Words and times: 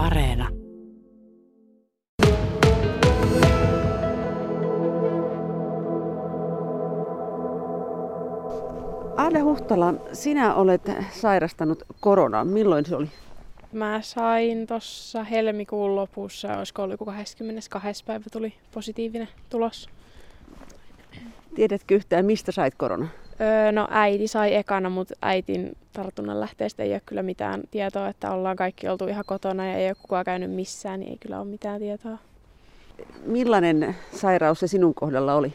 Areena. 0.00 0.48
Ade 9.16 9.40
Huhtala, 9.40 9.94
sinä 10.12 10.54
olet 10.54 10.82
sairastanut 11.10 11.82
koronaa. 12.00 12.44
Milloin 12.44 12.86
se 12.86 12.96
oli? 12.96 13.08
Mä 13.72 14.00
sain 14.02 14.66
tuossa 14.66 15.24
helmikuun 15.24 15.96
lopussa, 15.96 16.56
olisiko 16.58 16.82
ollut 16.82 16.94
joku 16.94 17.04
22. 17.04 18.04
päivä 18.04 18.24
tuli 18.32 18.54
positiivinen 18.74 19.28
tulos. 19.48 19.88
Tiedätkö 21.54 21.94
yhtään, 21.94 22.24
mistä 22.26 22.52
sait 22.52 22.74
korona? 22.74 23.08
Öö, 23.40 23.72
no 23.72 23.88
äiti 23.90 24.28
sai 24.28 24.54
ekana, 24.54 24.90
mutta 24.90 25.14
äitin 25.22 25.76
tartunnan 25.92 26.40
lähteestä 26.40 26.82
ei 26.82 26.92
ole 26.92 27.02
kyllä 27.06 27.22
mitään 27.22 27.62
tietoa, 27.70 28.08
että 28.08 28.30
ollaan 28.30 28.56
kaikki 28.56 28.88
oltu 28.88 29.06
ihan 29.06 29.24
kotona 29.26 29.66
ja 29.66 29.76
ei 29.76 29.86
ole 29.86 29.96
kukaan 30.02 30.24
käynyt 30.24 30.50
missään, 30.50 31.00
niin 31.00 31.10
ei 31.10 31.18
kyllä 31.18 31.40
ole 31.40 31.48
mitään 31.48 31.80
tietoa. 31.80 32.18
Millainen 33.24 33.96
sairaus 34.14 34.60
se 34.60 34.66
sinun 34.66 34.94
kohdalla 34.94 35.34
oli? 35.34 35.52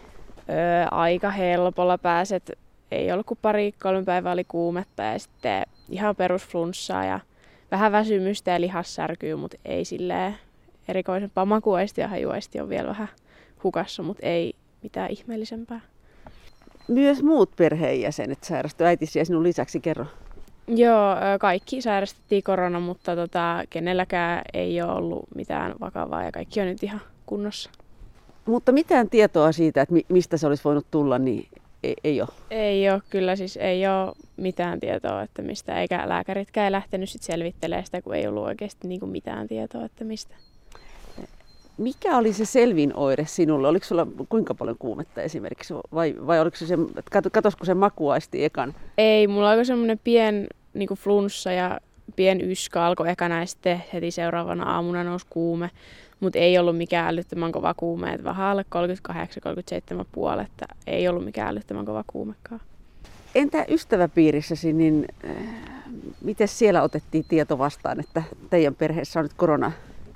Öö, 0.49 0.85
aika 0.91 1.31
helpolla 1.31 1.97
pääset. 1.97 2.51
Ei 2.91 3.11
ollut 3.11 3.25
kuin 3.25 3.39
pari, 3.41 3.71
kolme 3.71 4.03
päivää 4.03 4.33
oli 4.33 4.43
kuumetta 4.43 5.03
ja 5.03 5.19
sitten 5.19 5.63
ihan 5.89 6.15
perusflunssaa 6.15 7.05
ja 7.05 7.19
vähän 7.71 7.91
väsymystä 7.91 8.51
ja 8.51 8.61
lihassärkyy, 8.61 9.35
mutta 9.35 9.57
ei 9.65 9.85
silleen 9.85 10.35
erikoisempaa. 10.87 11.45
Makuaisti 11.45 12.01
ja 12.01 12.07
hajuaisti 12.07 12.59
on 12.59 12.69
vielä 12.69 12.87
vähän 12.87 13.07
hukassa, 13.63 14.03
mutta 14.03 14.25
ei 14.25 14.53
mitään 14.83 15.11
ihmeellisempää. 15.11 15.81
Myös 16.87 17.23
muut 17.23 17.51
perheenjäsenet 17.55 18.43
sairastuivat 18.43 18.87
äitisi 18.87 19.19
ja 19.19 19.25
sinun 19.25 19.43
lisäksi 19.43 19.79
kerro. 19.79 20.05
Joo, 20.67 21.15
kaikki 21.39 21.81
sairastettiin 21.81 22.43
korona, 22.43 22.79
mutta 22.79 23.15
tota, 23.15 23.63
kenelläkään 23.69 24.41
ei 24.53 24.81
ole 24.81 24.91
ollut 24.91 25.25
mitään 25.35 25.75
vakavaa 25.79 26.23
ja 26.23 26.31
kaikki 26.31 26.61
on 26.61 26.67
nyt 26.67 26.83
ihan 26.83 27.01
kunnossa. 27.25 27.69
Mutta 28.45 28.71
mitään 28.71 29.09
tietoa 29.09 29.51
siitä, 29.51 29.81
että 29.81 29.95
mistä 30.09 30.37
se 30.37 30.47
olisi 30.47 30.63
voinut 30.63 30.85
tulla, 30.91 31.19
niin 31.19 31.47
ei, 31.83 31.95
ei 32.03 32.21
ole. 32.21 32.29
Ei 32.51 32.89
ole, 32.89 33.01
kyllä 33.09 33.35
siis 33.35 33.57
ei 33.57 33.87
ole 33.87 34.13
mitään 34.37 34.79
tietoa, 34.79 35.21
että 35.21 35.41
mistä, 35.41 35.81
eikä 35.81 36.03
lääkäritkään 36.09 36.65
ei 36.65 36.71
lähtenyt 36.71 37.09
sit 37.09 37.23
selvittelemään 37.23 37.85
sitä, 37.85 38.01
kun 38.01 38.15
ei 38.15 38.27
ollut 38.27 38.45
oikeasti 38.45 38.87
niin 38.87 38.99
kuin 38.99 39.11
mitään 39.11 39.47
tietoa, 39.47 39.85
että 39.85 40.03
mistä. 40.03 40.35
Mikä 41.77 42.17
oli 42.17 42.33
se 42.33 42.45
selvin 42.45 42.95
oire 42.95 43.25
sinulle? 43.25 43.67
Oliko 43.67 43.85
sulla 43.85 44.07
kuinka 44.29 44.53
paljon 44.53 44.77
kuumetta 44.79 45.21
esimerkiksi? 45.21 45.73
Vai, 45.93 46.15
vai 46.27 46.39
oliko 46.39 46.57
se, 46.57 46.67
se 46.67 46.77
katosko 47.31 47.65
se 47.65 47.73
makuaisti 47.73 48.45
ekan? 48.45 48.73
Ei, 48.97 49.27
mulla 49.27 49.51
oli 49.51 49.65
semmoinen 49.65 49.99
pien 50.03 50.47
niin 50.73 50.87
kuin 50.87 50.97
flunssa 50.97 51.51
ja 51.51 51.79
pien 52.15 52.51
yskä 52.51 52.83
alkoi 52.83 53.09
ekana 53.09 53.39
ja 53.39 53.45
sitten 53.45 53.83
heti 53.93 54.11
seuraavana 54.11 54.63
aamuna 54.63 55.03
nousi 55.03 55.25
kuume. 55.29 55.69
Mutta 56.19 56.39
ei 56.39 56.57
ollut 56.57 56.77
mikään 56.77 57.07
älyttömän 57.07 57.51
kova 57.51 57.73
kuume, 57.73 58.13
että 58.13 58.23
vähän 58.23 58.47
alle 58.47 58.65
38-37 60.01 60.05
puoletta. 60.11 60.65
Ei 60.87 61.07
ollut 61.07 61.25
mikään 61.25 61.49
älyttömän 61.49 61.85
kova 61.85 62.03
kuumekaan. 62.07 62.61
Entä 63.35 63.65
ystäväpiirissäsi, 63.69 64.73
niin 64.73 65.05
äh, 65.29 65.35
miten 66.21 66.47
siellä 66.47 66.81
otettiin 66.81 67.25
tieto 67.27 67.57
vastaan, 67.57 67.99
että 67.99 68.23
teidän 68.49 68.75
perheessä 68.75 69.19
on 69.19 69.25
nyt 69.25 69.33
korona? 69.33 69.71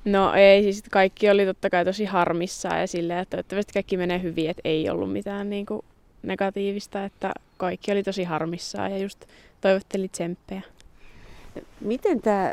No 0.05 0.33
ei, 0.33 0.63
siis 0.63 0.83
kaikki 0.91 1.29
oli 1.29 1.45
totta 1.45 1.69
kai 1.69 1.85
tosi 1.85 2.05
harmissaan 2.05 2.79
ja 2.79 2.87
silleen, 2.87 3.19
että 3.19 3.37
toivottavasti 3.37 3.73
kaikki 3.73 3.97
menee 3.97 4.21
hyvin, 4.21 4.49
että 4.49 4.61
ei 4.65 4.89
ollut 4.89 5.11
mitään 5.11 5.49
niin 5.49 5.65
kuin 5.65 5.81
negatiivista, 6.23 7.05
että 7.05 7.31
kaikki 7.57 7.91
oli 7.91 8.03
tosi 8.03 8.23
harmissaan 8.23 8.91
ja 8.91 8.97
just 8.97 9.25
toivotteli 9.61 10.07
tsemppejä. 10.07 10.61
Miten 11.81 12.21
tämä 12.21 12.51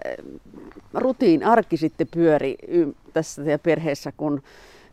rutiin 0.94 1.44
arki 1.44 1.77
sitten 1.77 2.08
pyöri 2.11 2.56
tässä 3.12 3.42
teidän 3.42 3.60
perheessä, 3.60 4.12
kun 4.16 4.42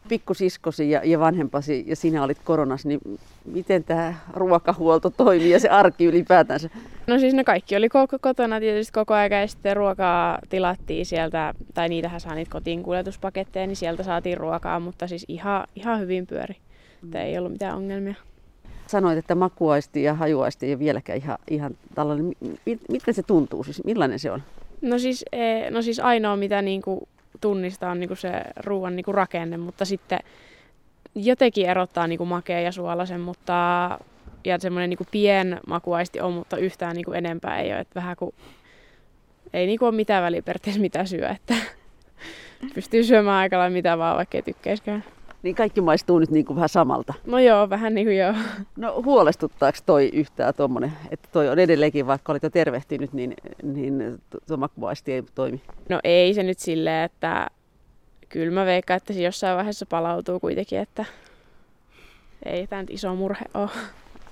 pikkusiskosi 0.09 0.91
ja, 0.91 1.01
ja 1.03 1.19
vanhempasi 1.19 1.83
ja 1.87 1.95
sinä 1.95 2.23
olit 2.23 2.37
koronassa, 2.43 2.87
niin 2.87 2.99
miten 3.45 3.83
tämä 3.83 4.13
ruokahuolto 4.33 5.09
toimii 5.09 5.49
ja 5.49 5.59
se 5.59 5.69
arki 5.69 6.05
ylipäätänsä? 6.05 6.69
No 7.07 7.19
siis 7.19 7.33
ne 7.33 7.43
kaikki 7.43 7.75
oli 7.75 7.89
koko, 7.89 8.17
kotona 8.21 8.59
tietysti 8.59 8.93
koko 8.93 9.13
ajan 9.13 9.41
ja 9.41 9.47
sitten 9.47 9.75
ruokaa 9.75 10.39
tilattiin 10.49 11.05
sieltä, 11.05 11.53
tai 11.73 11.89
niitähän 11.89 12.19
saa 12.19 12.35
niitä 12.35 12.51
kotiin 12.51 12.83
kuljetuspaketteja, 12.83 13.67
niin 13.67 13.75
sieltä 13.75 14.03
saatiin 14.03 14.37
ruokaa, 14.37 14.79
mutta 14.79 15.07
siis 15.07 15.25
ihan, 15.27 15.67
ihan 15.75 15.99
hyvin 15.99 16.27
pyöri. 16.27 16.55
Mm. 17.01 17.15
Ei 17.15 17.37
ollut 17.37 17.51
mitään 17.51 17.75
ongelmia. 17.75 18.15
Sanoit, 18.87 19.17
että 19.17 19.35
makuaisti 19.35 20.03
ja 20.03 20.13
hajuaisti 20.13 20.65
ei 20.65 20.79
vieläkään 20.79 21.17
ihan, 21.17 21.37
ihan 21.49 21.77
tällainen. 21.95 22.33
Miten 22.89 23.13
se 23.13 23.23
tuntuu 23.23 23.63
siis? 23.63 23.83
Millainen 23.83 24.19
se 24.19 24.31
on? 24.31 24.43
No 24.81 24.99
siis, 24.99 25.25
e, 25.31 25.69
no 25.71 25.81
siis 25.81 25.99
ainoa, 25.99 26.35
mitä 26.35 26.61
niinku 26.61 27.07
tunnistaa, 27.41 27.91
on 27.91 27.99
niinku 27.99 28.15
se 28.15 28.31
ruoan 28.55 28.95
niinku 28.95 29.11
rakenne, 29.11 29.57
mutta 29.57 29.85
sitten 29.85 30.19
jotenkin 31.15 31.69
erottaa 31.69 32.07
niinku 32.07 32.25
makea 32.25 32.59
ja 32.59 32.71
suolasen, 32.71 33.21
mutta 33.21 33.89
ja 34.45 34.59
semmoinen 34.59 34.89
niinku 34.89 35.05
pien 35.11 35.59
makuaisti 35.67 36.21
on, 36.21 36.33
mutta 36.33 36.57
yhtään 36.57 36.95
niinku 36.95 37.11
enempää 37.11 37.59
ei 37.59 37.71
ole. 37.71 37.79
Että 37.79 37.95
vähän 37.95 38.15
kuin, 38.15 38.35
ei 39.53 39.65
niinku 39.65 39.85
ole 39.85 39.95
mitään 39.95 40.23
väliä 40.23 40.41
mitä 40.77 41.05
syö, 41.05 41.29
että 41.29 41.53
pystyy 42.75 43.03
syömään 43.03 43.37
aika 43.37 43.69
mitä 43.69 43.97
vaan, 43.97 44.17
vaikka 44.17 44.37
ei 44.37 44.41
tykkäiskään. 44.41 45.03
Niin 45.43 45.55
kaikki 45.55 45.81
maistuu 45.81 46.19
nyt 46.19 46.31
niin 46.31 46.45
kuin 46.45 46.55
vähän 46.55 46.69
samalta. 46.69 47.13
No 47.25 47.39
joo, 47.39 47.69
vähän 47.69 47.93
niin 47.93 48.07
kuin 48.07 48.17
joo. 48.17 48.33
No 48.75 49.01
huolestuttaako 49.05 49.77
toi 49.85 50.09
yhtään 50.13 50.53
tuommoinen, 50.53 50.93
että 51.11 51.29
toi 51.31 51.49
on 51.49 51.59
edelleenkin, 51.59 52.07
vaikka 52.07 52.31
olit 52.31 52.43
jo 52.43 52.49
tervehtynyt, 52.49 53.13
niin, 53.13 53.33
niin 53.63 54.21
tuo 54.47 54.57
makuaisti 54.57 55.11
ei 55.11 55.23
toimi? 55.35 55.61
No 55.89 55.99
ei 56.03 56.33
se 56.33 56.43
nyt 56.43 56.59
silleen, 56.59 57.03
että 57.03 57.47
kyllä 58.29 58.53
mä 58.53 58.65
veikkaan, 58.65 58.97
että 58.97 59.13
se 59.13 59.21
jossain 59.21 59.57
vaiheessa 59.57 59.85
palautuu 59.85 60.39
kuitenkin, 60.39 60.79
että 60.79 61.05
ei 62.45 62.67
tämä 62.67 62.81
nyt 62.81 62.91
iso 62.91 63.15
murhe 63.15 63.45
ole. 63.53 63.69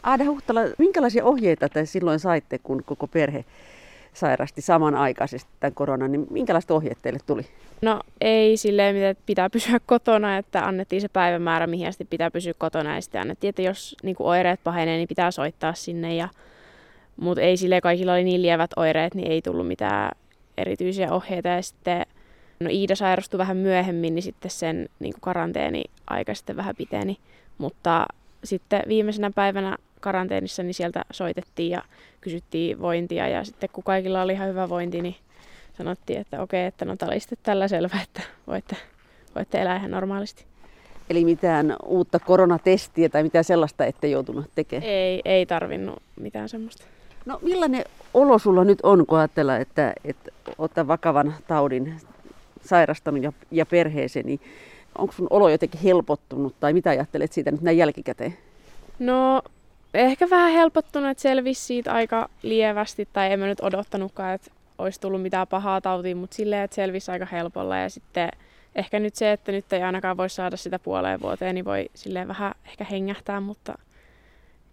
Aada 0.04 0.24
Huhtala, 0.24 0.62
minkälaisia 0.78 1.26
ohjeita 1.26 1.70
te 1.70 1.86
silloin 1.86 2.20
saitte, 2.20 2.58
kun 2.58 2.84
koko 2.86 3.08
perhe 3.08 3.46
sairasti 4.14 4.62
samanaikaisesti 4.62 5.50
tämän 5.60 5.74
koronan, 5.74 6.12
niin 6.12 6.28
minkälaista 6.30 6.74
ohjeet 6.74 6.98
teille 7.02 7.20
tuli? 7.26 7.46
No 7.82 8.00
ei 8.22 8.58
silleen, 8.58 9.04
että 9.04 9.24
pitää 9.26 9.50
pysyä 9.50 9.80
kotona, 9.86 10.38
että 10.38 10.66
annettiin 10.66 11.02
se 11.02 11.08
päivämäärä, 11.10 11.68
mihin 11.68 11.88
asti 11.88 12.06
pitää 12.06 12.32
pysyä 12.32 12.54
kotona 12.58 12.96
ja 12.96 13.02
sitten 13.02 13.22
annettiin, 13.22 13.50
että 13.50 13.62
jos 13.62 13.96
niin 14.04 14.16
kuin 14.16 14.28
oireet 14.28 14.60
pahenee, 14.64 14.98
niin 14.98 15.08
pitää 15.08 15.32
soittaa 15.32 15.74
sinne. 15.74 16.16
Ja, 16.16 16.30
mutta 17.18 17.42
ei 17.42 17.58
sille 17.58 17.82
kaikilla 17.82 18.14
oli 18.14 18.24
niin 18.24 18.42
lievät 18.42 18.72
oireet, 18.76 19.16
niin 19.16 19.32
ei 19.32 19.42
tullut 19.42 19.68
mitään 19.68 20.12
erityisiä 20.58 21.14
ohjeita. 21.14 21.50
Ja 21.50 21.62
sitten 21.62 22.06
no 22.60 22.70
Iida 22.72 22.96
sairastui 22.96 23.38
vähän 23.38 23.58
myöhemmin, 23.58 24.16
niin 24.16 24.24
sitten 24.24 24.52
sen 24.52 24.90
niin 25.00 25.14
kuin 25.14 25.22
karanteeni 25.22 25.84
aika 26.08 26.36
sitten 26.36 26.56
vähän 26.56 26.76
piteni. 26.76 27.18
Mutta 27.58 28.06
sitten 28.44 28.84
viimeisenä 28.88 29.32
päivänä 29.36 29.78
karanteenissa, 30.02 30.64
niin 30.64 30.74
sieltä 30.74 31.06
soitettiin 31.12 31.70
ja 31.70 31.82
kysyttiin 32.22 32.82
vointia. 32.82 33.28
Ja 33.28 33.44
sitten 33.44 33.70
kun 33.74 33.84
kaikilla 33.84 34.22
oli 34.22 34.34
ihan 34.34 34.50
hyvä 34.50 34.70
vointi, 34.70 35.02
niin 35.02 35.16
sanottiin, 35.78 36.20
että 36.20 36.42
okei, 36.42 36.66
että 36.66 36.86
no 36.86 36.96
tämä 36.96 37.20
sitten 37.20 37.38
tällä 37.44 37.68
selvä, 37.68 37.98
että 38.04 38.22
voitte, 38.48 38.76
voitte 39.36 39.62
elää 39.62 39.78
ihan 39.78 39.92
normaalisti. 39.92 40.46
Eli 41.10 41.26
mitään 41.26 41.76
uutta 41.86 42.20
koronatestiä 42.20 43.10
tai 43.10 43.24
mitään 43.24 43.44
sellaista 43.44 43.86
ette 43.86 44.08
joutunut 44.08 44.46
tekemään? 44.56 44.90
Ei, 44.90 45.22
ei 45.26 45.46
tarvinnut 45.46 46.02
mitään 46.20 46.50
semmoista. 46.50 46.84
No 47.26 47.40
millainen 47.42 47.84
olo 48.14 48.40
sulla 48.40 48.64
nyt 48.64 48.80
on, 48.84 49.06
kun 49.06 49.18
ajatellaan, 49.18 49.62
että, 49.62 49.94
että 50.06 50.32
ottaa 50.58 50.88
vakavan 50.88 51.36
taudin 51.48 51.96
sairastanut 52.66 53.24
ja, 53.24 53.34
ja 53.52 53.66
perheeseen, 53.66 54.26
niin 54.26 54.40
onko 54.98 55.14
sun 55.14 55.28
olo 55.30 55.50
jotenkin 55.50 55.82
helpottunut 55.82 56.56
tai 56.60 56.74
mitä 56.74 56.90
ajattelet 56.90 57.34
siitä 57.34 57.52
nyt 57.52 57.62
näin 57.62 57.78
jälkikäteen? 57.78 58.38
No 59.00 59.42
ehkä 59.94 60.30
vähän 60.30 60.52
helpottunut, 60.52 61.10
että 61.10 61.22
selvisi 61.22 61.62
siitä 61.62 61.94
aika 61.94 62.30
lievästi 62.42 63.08
tai 63.14 63.32
en 63.32 63.40
mä 63.40 63.46
nyt 63.46 63.60
odottanutkaan, 63.62 64.34
että 64.34 64.52
olisi 64.78 65.02
tullut 65.02 65.22
mitään 65.22 65.48
pahaa 65.48 65.82
tautia, 65.82 66.16
mutta 66.16 66.36
silleen, 66.36 66.64
että 66.64 66.76
selvisi 66.76 67.12
aika 67.12 67.28
helpolla 67.32 67.78
ja 67.78 67.90
sitten 67.90 68.30
ehkä 68.76 69.00
nyt 69.00 69.16
se, 69.16 69.32
että 69.32 69.52
nyt 69.52 69.74
ei 69.74 69.84
ainakaan 69.84 70.18
voi 70.18 70.30
saada 70.30 70.58
sitä 70.58 70.80
puoleen 70.80 71.22
vuoteen, 71.22 71.56
niin 71.56 71.66
voi 71.66 71.90
silleen 71.96 72.28
vähän 72.28 72.54
ehkä 72.66 72.84
hengähtää, 72.84 73.40
mutta 73.40 73.74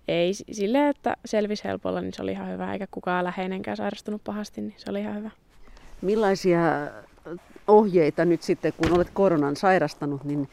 ei 0.08 0.34
silleen, 0.34 0.88
että 0.88 1.16
selvisi 1.24 1.64
helpolla, 1.64 2.00
niin 2.00 2.12
se 2.12 2.22
oli 2.22 2.32
ihan 2.32 2.50
hyvä, 2.50 2.72
eikä 2.72 2.86
kukaan 2.90 3.24
läheinenkään 3.24 3.76
sairastunut 3.76 4.24
pahasti, 4.24 4.60
niin 4.60 4.74
se 4.76 4.90
oli 4.90 5.00
ihan 5.00 5.16
hyvä. 5.16 5.30
Millaisia 6.02 6.60
ohjeita 7.68 8.24
nyt 8.24 8.42
sitten, 8.42 8.72
kun 8.76 8.96
olet 8.96 9.10
koronan 9.12 9.56
sairastanut, 9.56 10.24
niin, 10.24 10.48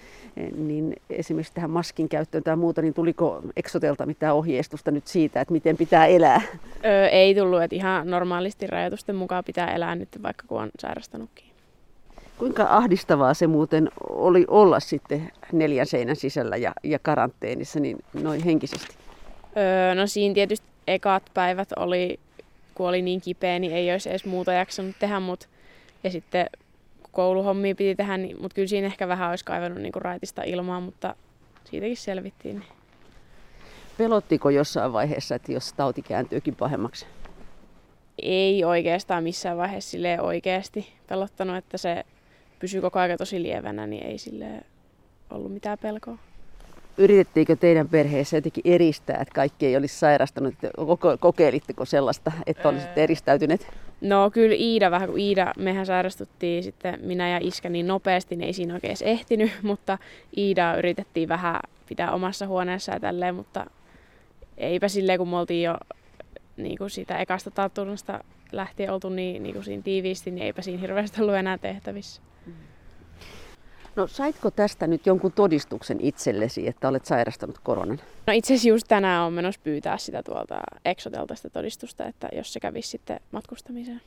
niin 0.58 0.96
esimerkiksi 1.10 1.54
tähän 1.54 1.70
maskin 1.70 2.10
käyttöön 2.10 2.44
tai 2.44 2.56
muuta, 2.56 2.82
niin 2.82 2.94
tuliko 2.94 3.42
Exotelta 3.56 4.06
mitään 4.06 4.36
ohjeistusta 4.36 4.92
nyt 4.92 5.08
siitä, 5.08 5.42
että 5.42 5.52
miten 5.52 5.78
pitää 5.78 6.06
elää? 6.06 6.42
Öö, 6.86 7.08
ei 7.08 7.36
tullut, 7.36 7.62
että 7.62 7.76
ihan 7.76 8.10
normaalisti 8.10 8.68
rajoitusten 8.68 9.16
mukaan 9.16 9.44
pitää 9.44 9.76
elää 9.76 9.96
nyt, 9.96 10.10
vaikka 10.24 10.44
kun 10.48 10.62
on 10.62 10.70
sairastanutkin. 10.80 11.46
Kuinka 12.38 12.68
ahdistavaa 12.70 13.34
se 13.34 13.48
muuten 13.48 13.90
oli 14.10 14.46
olla 14.48 14.80
sitten 14.80 15.32
neljän 15.52 15.86
seinän 15.86 16.16
sisällä 16.16 16.58
ja, 16.58 16.74
ja 16.84 17.00
karanteenissa 17.00 17.80
niin 17.80 17.98
noin 18.14 18.44
henkisesti? 18.44 18.96
Öö, 19.58 19.96
no 19.96 20.08
siinä 20.08 20.34
tietysti 20.34 20.68
ekat 20.88 21.24
päivät 21.34 21.70
oli, 21.76 22.20
kun 22.76 22.88
oli 22.88 23.02
niin 23.02 23.22
kipeä, 23.22 23.60
niin 23.60 23.74
ei 23.74 23.92
olisi 23.92 24.10
edes 24.10 24.26
muuta 24.26 24.54
jaksanut 24.54 24.96
tehdä, 25.00 25.20
mutta 25.20 25.48
ja 26.04 26.12
sitten 26.12 26.50
kouluhommia 27.16 27.76
piti 27.76 27.96
tehdä, 27.96 28.18
niin, 28.18 28.42
mutta 28.42 28.56
kyllä 28.56 28.68
siinä 28.68 28.88
ehkä 28.88 29.08
vähän 29.08 29.30
olisi 29.30 29.46
kaivannut 29.46 29.82
niin 29.82 29.92
kuin 29.92 30.02
raitista 30.02 30.44
ilmaa, 30.44 30.80
mutta 30.80 31.16
siitäkin 31.64 31.98
selvittiin. 31.98 32.60
Niin. 32.60 32.70
Pelottiko 33.98 34.50
jossain 34.50 34.94
vaiheessa, 34.94 35.36
että 35.36 35.52
jos 35.52 35.74
tauti 35.74 36.02
kääntyykin 36.02 36.56
pahemmaksi? 36.56 37.06
Ei 38.22 38.64
oikeastaan 38.64 39.24
missään 39.24 39.58
vaiheessa 39.58 39.92
sille 39.92 40.22
oikeasti 40.22 40.94
pelottanut, 41.08 41.56
että 41.56 41.78
se 41.78 42.04
pysyy 42.60 42.82
koko 42.82 43.00
ajan 43.00 43.18
tosi 43.18 43.44
lievänä, 43.44 43.88
niin 43.88 44.06
ei 44.06 44.18
sille 44.18 44.48
ollut 45.30 45.54
mitään 45.54 45.78
pelkoa. 45.78 46.18
Yritettiinkö 46.98 47.56
teidän 47.56 47.90
perheessä 47.90 48.38
jotenkin 48.38 48.64
eristää, 48.66 49.18
että 49.22 49.34
kaikki 49.34 49.66
ei 49.66 49.78
olisi 49.78 50.00
sairastanut? 50.00 50.54
Kokeilitteko 51.20 51.86
sellaista, 51.86 52.32
että 52.46 52.70
olisitte 52.70 53.04
eristäytyneet? 53.04 53.68
No 54.02 54.32
kyllä 54.32 54.56
Iida 54.60 54.92
vähän, 54.92 55.10
kun 55.10 55.20
Iida, 55.20 55.54
mehän 55.58 55.86
sairastuttiin 55.86 56.64
sitten 56.64 57.00
minä 57.02 57.30
ja 57.30 57.40
iskä 57.42 57.70
niin 57.70 57.88
nopeasti, 57.88 58.36
niin 58.36 58.48
ei 58.48 58.54
siinä 58.54 58.74
oikein 58.74 58.90
edes 58.90 59.02
ehtinyt, 59.02 59.52
mutta 59.64 59.98
Iida 60.38 60.76
yritettiin 60.78 61.30
vähän 61.30 61.60
pitää 61.90 62.12
omassa 62.12 62.48
huoneessa 62.48 62.92
ja 62.92 63.00
tälleen, 63.00 63.36
mutta 63.36 63.66
eipä 64.58 64.88
silleen, 64.88 65.20
kun 65.20 65.30
me 65.30 65.38
oltiin 65.38 65.64
jo 65.64 65.78
niin 66.58 66.78
kuin 66.78 66.90
siitä 66.90 67.18
ekasta 67.18 67.52
tartunnosta 67.52 68.24
lähtien 68.52 68.92
oltu 68.94 69.10
niin, 69.10 69.44
niin 69.44 69.54
kuin 69.54 69.66
siinä 69.66 69.84
tiiviisti, 69.84 70.32
niin 70.32 70.46
eipä 70.46 70.62
siinä 70.62 70.82
hirveästi 70.82 71.22
ollut 71.22 71.36
enää 71.36 71.58
tehtävissä. 71.58 72.22
No 73.96 74.08
saitko 74.08 74.52
tästä 74.52 74.88
nyt 74.88 75.06
jonkun 75.06 75.32
todistuksen 75.32 75.98
itsellesi, 76.02 76.68
että 76.68 76.88
olet 76.88 77.06
sairastanut 77.06 77.60
koronan? 77.64 78.00
No 78.28 78.34
itse 78.34 78.54
asiassa 78.54 78.70
just 78.70 78.88
tänään 78.88 79.24
on 79.24 79.34
menossa 79.34 79.62
pyytää 79.64 79.98
sitä 79.98 80.24
tuolta 80.24 80.60
Exotelta 80.86 81.36
sitä 81.36 81.50
todistusta, 81.50 82.06
että 82.06 82.30
jos 82.36 82.54
se 82.54 82.60
kävisi 82.60 82.90
sitten 82.90 83.20
matkustamiseen. 83.32 84.02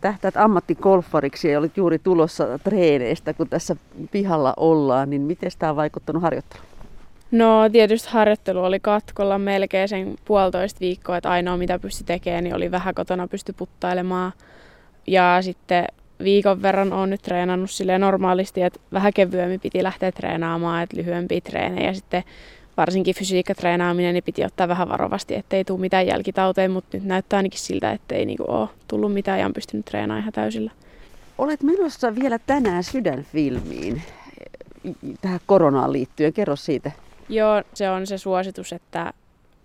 Tähtäät 0.00 0.36
ammattikolfariksi 0.36 1.48
ja 1.48 1.58
olit 1.58 1.76
juuri 1.76 1.98
tulossa 1.98 2.58
treeneistä, 2.58 3.34
kun 3.34 3.48
tässä 3.48 3.76
pihalla 4.10 4.54
ollaan, 4.56 5.10
niin 5.10 5.22
miten 5.22 5.50
tämä 5.58 5.70
on 5.70 5.76
vaikuttanut 5.76 6.22
harjoitteluun? 6.22 6.68
No 7.30 7.68
tietysti 7.72 8.08
harjoittelu 8.10 8.64
oli 8.64 8.80
katkolla 8.80 9.38
melkein 9.38 9.88
sen 9.88 10.16
puolitoista 10.24 10.80
viikkoa, 10.80 11.16
että 11.16 11.30
ainoa 11.30 11.56
mitä 11.56 11.78
pystyi 11.78 12.06
tekemään, 12.06 12.44
niin 12.44 12.54
oli 12.54 12.70
vähän 12.70 12.94
kotona 12.94 13.28
pysty 13.28 13.52
puttailemaan. 13.52 14.32
Ja 15.06 15.38
sitten 15.40 15.86
viikon 16.24 16.62
verran 16.62 16.92
olen 16.92 17.10
nyt 17.10 17.22
treenannut 17.22 17.70
sille 17.70 17.98
normaalisti, 17.98 18.62
että 18.62 18.80
vähän 18.92 19.12
kevyemmin 19.12 19.60
piti 19.60 19.82
lähteä 19.82 20.12
treenaamaan, 20.12 20.82
että 20.82 20.96
lyhyempiä 20.96 21.40
treenejä. 21.40 21.86
Ja 21.86 21.94
sitten 21.94 22.24
varsinkin 22.76 23.14
fysiikkatreenaaminen 23.14 24.14
niin 24.14 24.24
piti 24.24 24.44
ottaa 24.44 24.68
vähän 24.68 24.88
varovasti, 24.88 25.34
ettei 25.34 25.64
tule 25.64 25.80
mitään 25.80 26.06
jälkitauteja, 26.06 26.68
mutta 26.68 26.96
nyt 26.96 27.06
näyttää 27.06 27.36
ainakin 27.36 27.60
siltä, 27.60 27.92
ettei 27.92 28.26
niinku 28.26 28.44
ole 28.48 28.68
tullut 28.88 29.14
mitään 29.14 29.38
ja 29.38 29.46
on 29.46 29.52
pystynyt 29.52 29.84
treenaamaan 29.84 30.20
ihan 30.20 30.32
täysillä. 30.32 30.70
Olet 31.38 31.62
menossa 31.62 32.14
vielä 32.14 32.38
tänään 32.38 32.84
sydänfilmiin 32.84 34.02
tähän 35.20 35.40
koronaan 35.46 35.92
liittyen. 35.92 36.32
Kerro 36.32 36.56
siitä. 36.56 36.92
Joo, 37.28 37.62
se 37.74 37.90
on 37.90 38.06
se 38.06 38.18
suositus, 38.18 38.72
että 38.72 39.12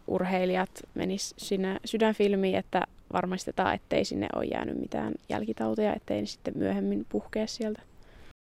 urheilijat 0.07 0.69
menis 0.93 1.33
sinne 1.37 1.79
sydänfilmiin, 1.85 2.55
että 2.55 2.81
varmistetaan, 3.13 3.75
ettei 3.75 4.05
sinne 4.05 4.27
ole 4.35 4.45
jäänyt 4.45 4.79
mitään 4.79 5.13
jälkitauteja, 5.29 5.93
ettei 5.95 6.21
ne 6.21 6.27
sitten 6.27 6.57
myöhemmin 6.57 7.05
puhkea 7.09 7.47
sieltä. 7.47 7.81